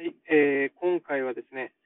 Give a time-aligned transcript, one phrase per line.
[0.00, 1.76] はい、えー今回はですね、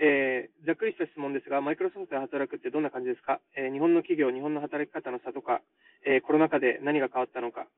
[0.00, 5.60] えーざっくりした質問ですが、マイクロソフトで働くってどんな感じですか、えー日本の企業、日本の働き方の差とか、
[6.00, 7.68] えーコロナ禍で何が変わったのか、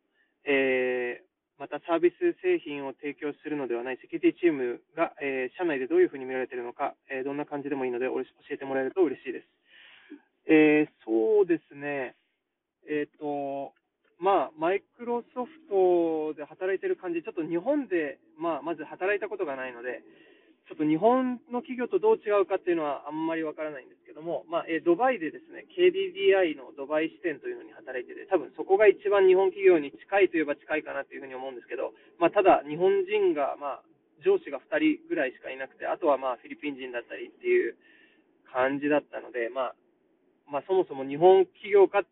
[0.46, 1.26] えー
[1.58, 9.48] またサービス製品を提供するのではないセキュリティチームが、え社内でどういうふうに見られているのか、えどんな感じでもいいので教えてもらえると嬉しいです。
[10.46, 12.14] えーそうですね、
[12.86, 13.74] えっ、と、
[14.20, 20.04] まあ、マイクロソフトで働いてる感じ、ちょっと日本で、まあ、まず働いたことがないので、
[20.68, 33.82] ちょっと日本の企業とどう違うかっていうのはあんまりわからないんですけども、まあ、えドバイでですね、KDDI のドバイ支店というのに働いてて、多分そこが一番日本企業に近いといえば近いかなというふうに思うんですけど、まあ、ただ日本人が、まあ、
[34.22, 37.74] 上司が2人ぐらいしかいなくて、あとはまあフィリピン人だったりっていう
[38.52, 39.74] 感じだったので、まあ、
[40.46, 42.06] まあ、そもそも日本企業かっ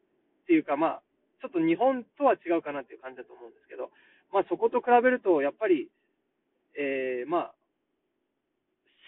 [0.47, 1.08] ていうか、まあ、
[1.41, 3.91] ちょっと日本とは違うかなっていう感じだと思うんですけど、
[4.33, 5.89] まあ、そこと比べると、やっぱり、
[6.77, 7.55] えーまあ、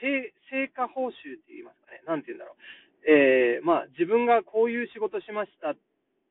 [0.00, 2.56] 成成果報酬って言いますかね、なんて言うんだろう。
[3.06, 5.76] えーまあ、自分がこういう仕事しましたっ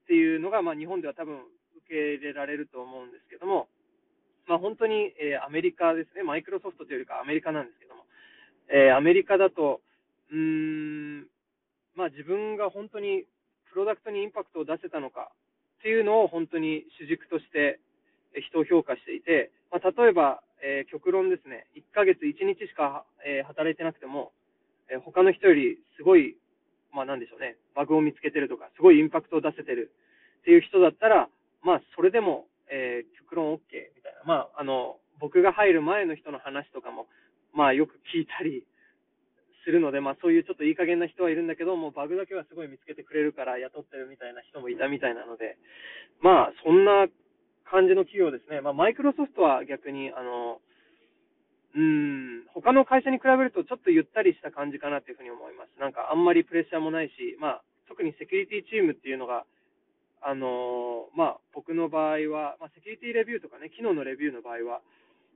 [0.07, 3.67] ていうのが、まあ、日本では多分受け入れられると思うんですけども、
[4.47, 8.05] まあ、本当に、えーアメリカですね、マイクロソフトというよりかアメリカなんですけども、
[8.69, 9.81] えーアメリカだと、
[10.31, 11.27] うーん、
[11.95, 13.25] まあ、自分が本当に
[13.69, 15.31] プロダクトにインパクトを出せたのか
[15.79, 17.79] っていうのを本当に主軸として
[18.35, 24.31] 人を評価していて、まあ、例えば、えー極論ですね、1ヶ月1日しか、えー働いてなくても、
[24.91, 26.35] えー他の人よりすごい、
[26.91, 29.91] まあなんでしょうね、バグを見つけてるとか、すごいインパクトを出せてる
[30.41, 31.29] っていう人だったら、
[31.63, 33.57] まあそれでも、えー極論 OK
[33.95, 34.23] みたいな。
[34.25, 37.07] まああの、僕が入る前の人の話とかも、
[37.53, 38.65] まあよく聞いたり
[39.63, 45.57] するので、まあそういうちょっといい加減な人はいるんだけど、もうバグだけはすごい見つけてくれるから雇ってるみたいな人もいたみたいなので、
[46.21, 47.07] まあそんな
[47.69, 48.61] 感じの企業ですね。
[48.61, 50.59] まあマイクロソフトは逆に、あの、
[51.75, 55.79] うん、他の会社に比べるとちょっとゆったりした感じかなっていうふうに思います。
[55.79, 59.45] なんかあんまりプレッシャーもないし、まあ特にセキュリティチームっていうのが、
[60.21, 64.81] あのまあ僕の場合は、まあセキュリティレビューとかね、機能のレビューの場合は、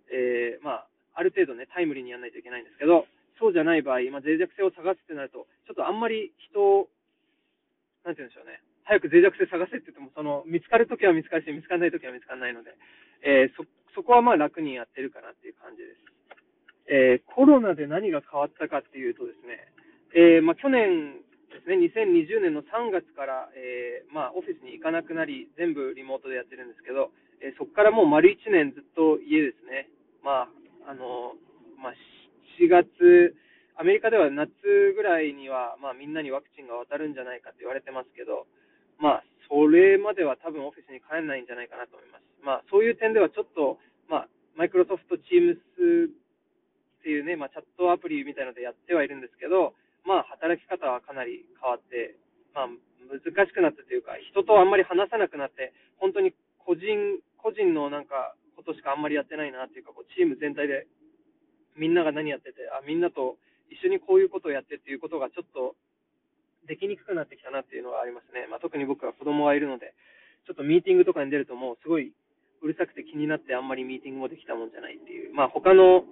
[0.09, 3.05] えーまあある程度ね、タイムリーにやらないといけないんですけど、
[3.43, 6.87] そうじゃない場合、まあ脆弱性を探すってなると、ちょっとあんまり人を、
[8.07, 8.63] なんて言うんでしょうね。
[8.87, 12.71] 早く脆弱性探せって言っても、その、見つかるときは見つかるし、見つからないときは見つからないので、
[13.23, 15.99] えーそ、そこはまあ楽にやってるかなっていう感じです。
[16.87, 19.67] えーコロナで何が変わったかっていうとですね、
[20.15, 21.19] えーまあ、去年
[21.51, 27.11] ですね、2020年の3月から、えーまあ、オフィスに行かなくなり、全部リモートでやってるんですけど、
[27.43, 29.87] えーそこからもう丸1年ずっと家ですね。
[30.23, 30.47] ま
[30.87, 31.35] あ、あの
[31.79, 31.93] まあ、
[32.73, 33.37] 月、
[33.77, 34.49] アメリカでは夏
[34.95, 38.45] ぐらいには、まあ、みんなにワクチンが渡るんじゃないかって言われてますけど、
[38.97, 42.25] まあ、それまでは多分オフィスに帰らないんじゃないかなと思います。
[42.41, 43.77] まあ、そういう点ではちょっと、
[44.09, 49.73] まあ、マイクロソフトチームスっていうね、まあ、チャットアプリみたいのでやってはいるんですけど、
[50.05, 52.15] まあ、働き方はかなり変わって、
[52.53, 52.71] まあ、
[53.09, 60.87] 難しくなったというか、人とあんまり話さなくなって、本当に個人、個人のなんか、ことしかあんまりやってないなっていうか、こうチーム全体で、
[61.77, 63.37] みんなが何やってて、あ、みんなと
[63.69, 65.75] 一緒にこういうことをやってっていうことがちょっと、
[66.67, 68.47] できにくくなってきたなっていうのがありますね。
[68.47, 69.93] まあ、特に僕は子供がいるので、
[70.47, 72.11] ちょっとミーティングとかに出るともうすごい
[72.63, 75.35] うるさくて気になってあんまりミーティングもできたもんじゃないっていう。
[75.35, 76.07] まあ他の、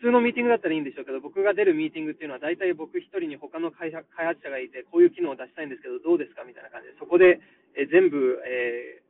[0.00, 4.08] 普通のミーティングだったらいいんでしょうけど、僕が出るミーティングっていうのは大体僕一人に他の開発
[4.40, 7.40] 者がいて、こういう機能を出したいんですけど、どうですかみたいな感じで、そこで、
[7.76, 9.05] え全部、えー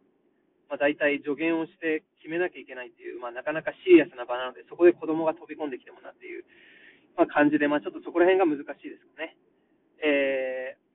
[0.68, 6.44] まあ、大体助言をして決めなきゃいけないっていう、まあ、なかなかシリアスな場なので、そこで子供が飛び込んできてもなっていう、
[7.16, 9.36] まあ、感じで、まあ、ちょっとそこら辺が難しいですかね。
[10.02, 10.86] えー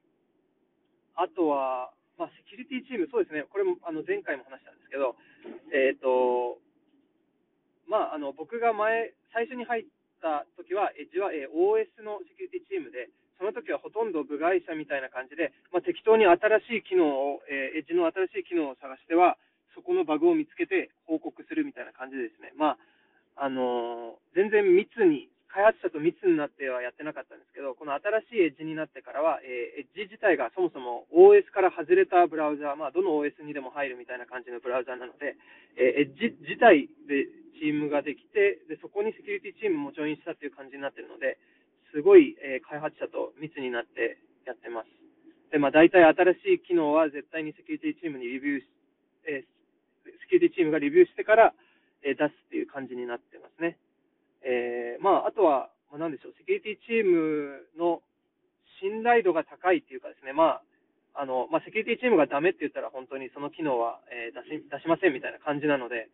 [1.22, 5.14] あとは、まあ、セキュリティチーム、そうですね、これもあの前回も話したんですけど、
[5.70, 6.58] えっ、と、
[7.86, 9.86] まあ、あの僕が前、最初に入っ
[10.22, 16.38] た時は、エッジは、えー OS のセキュリティチームで、その時はほとんど部外者みたいな感じで、まあ、適当に新
[16.82, 17.06] しい機能
[17.38, 19.38] を、えーエッジの新しい機能を探しては、
[19.76, 22.78] そこのバグを見つけて報告するみたいな感じでですね、ま
[23.38, 35.36] あ、あのー全然密に、開発者と密になってはやってなかったんですけど、この新しいエッジになってからは、えーエッジ自体がそもそも OS から外れたブラウザー、まあ、どの OS にでも入るみたいな感じのブラウザーなので、
[35.76, 37.28] えーエッジ自体で
[37.60, 41.38] チームができて、で、そこにセキュリティチームもジョインしたっていう感じになってるので、
[41.92, 44.18] すごい、えー開発者と密になって
[44.48, 44.88] やってます。
[45.52, 48.81] で、まあ、大体新しい機能は絶対にセキュリティチームにレビューし、えー
[50.32, 51.54] セキュリティチームがレビューしてから、
[52.08, 53.76] えー出すっていう感じになってますね。
[54.42, 58.02] えーまあ、あとは、まあ、なんでしょう、セキュリティチームの
[58.80, 60.64] 信頼度が高いっていうかですね、ま
[61.14, 66.08] あ、あの、まあ、セキュリティチームがダメって言ったら本当にその機能は、えー出し、出しませんみたいな感じなので、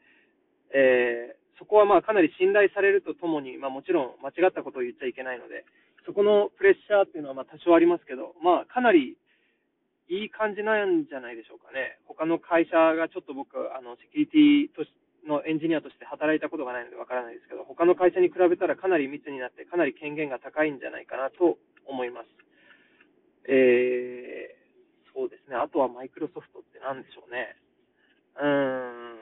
[0.74, 5.66] えーそこはまあかなり信頼されるとともに、まあ、もちろん間違ったことを言っちゃいけないので、
[6.06, 9.18] そこのプレッシャーっていうのはまあ多少ありますけど、まあ、かなり
[10.10, 12.00] いい感じなんじゃないでしょうかね。
[12.08, 14.92] 他の会社がちょっと僕、あのセキュリティとし
[15.28, 22.28] のエンジニアとして働いたことがないのでわからないですけど、他の会社に比べたらかなり密になって、かなり権限が高いんじゃないかなと思います。
[23.48, 25.56] えー、そうですね。
[25.56, 27.56] あとはマイクロソフトって何でしょうね。
[28.40, 29.18] うーん。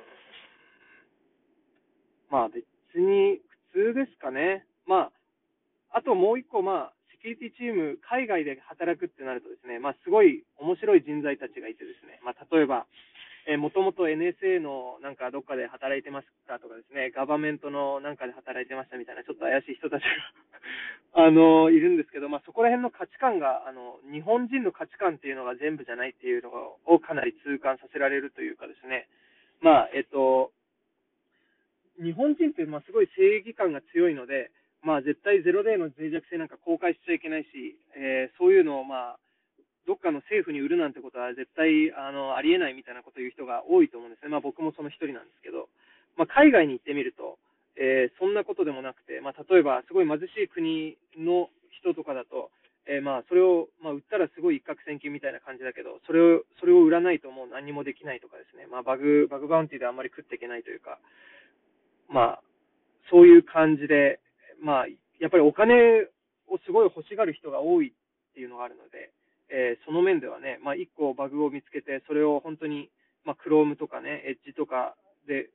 [2.30, 2.66] まあ別
[2.96, 3.42] に
[3.74, 4.66] 普通ですかね。
[4.86, 5.10] ま
[5.92, 6.94] あ、あともう一個、まあ、
[7.26, 12.86] セキュリティチーム、海外で働くってなるとですね、まあすごい面白い人材たちがいてですね、まあ例えば、
[13.50, 20.10] えもともと NSA のなんかどっかで働いてましたとかですね、ガバメントのなんかで働いてましたみたいな、ちょっと怪しい人たちが
[21.26, 29.08] あの、いるんですけど、まあ、そこら辺の価値観が、あの、日本人の価値観っていうのが全部じゃないっていうのをかなり痛感させられるというかですね、
[29.62, 30.52] まあ、えっと、
[32.02, 34.52] 日本人ってまあすごい正義感が強いので、
[34.86, 39.20] まあ、絶対ゼロデーの脆弱性なんか公開しちゃいけないし、えー、そういうのをまあ、
[39.90, 44.30] どっかの政府に売るなんてことは絶対あのありえないみたいなことを言う人が多いと思うんですね。
[44.30, 45.70] まあ、僕もその一人なんですけど、
[46.18, 47.38] まあ、海外に行ってみると、
[47.78, 51.50] えー、そんなことでもなくて、まあ、例えばすごい貧しい国の
[51.82, 52.54] 人とかだと、
[52.86, 61.00] えー、まあそれを、まあ、売ったらすごい一攫千金みたいな感じだけど、それをそれを売らないともう何もできないとかですね、まあ、バグバグバウンティーであんまり食っていけないというか、
[62.10, 62.42] まあ、
[63.10, 64.20] そういう感じで、
[64.66, 64.86] まあ、
[65.22, 66.10] やっぱりお金
[66.50, 69.14] をすごい欲しがる人が多いっていうのがあるので、
[69.54, 72.90] えー、その面ではね、まあ、1個バグを見つけて、それを本当に、
[73.24, 74.98] まあ、Chrome とかね、Edge とか
[75.30, 75.54] で、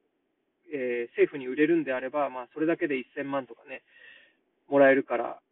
[0.70, 3.82] えー、政府に売れるんであれば、まあ、それだけで1000万とかね、
[4.70, 5.42] もらえるから、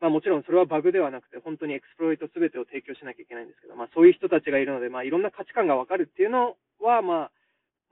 [0.00, 7.30] まあ、もちろんそれはバグではなくて、本当にエクスプロイト全てを提供しなきゃいけないんですけど、まあ、そういう人たちがいるので、まあ、いろんな価値観がわかるっていうのは、まあ、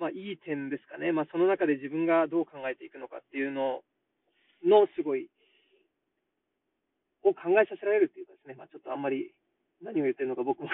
[0.01, 1.13] まあ、いい点ですかね。
[1.13, 3.85] まあ、その中で自分がどう考えていくのかっていうの
[4.65, 5.29] の、すごい、
[7.23, 9.35] を考えさせられるっていうかですね、まあ、ちょっとあんまり
[9.83, 10.71] 何を言ってるのか僕も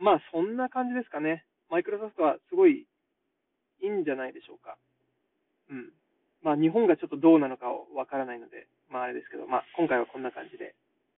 [0.00, 1.44] まあ、そんな感じですかね。
[1.70, 2.86] マイクロソフトはすごい
[3.82, 4.76] いいんじゃないでしょうか。
[5.70, 5.92] うん。
[6.42, 10.74] まあ、日本がちょっとどうなのかわからないので、まあ、あれですけど、まあ、今回はこんな感じで。